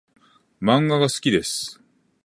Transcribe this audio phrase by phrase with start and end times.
[0.59, 1.79] 漫画が好きです